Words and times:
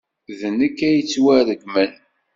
D 0.39 0.41
nekk 0.57 0.77
ay 0.87 0.93
yettwaregmen. 0.97 1.91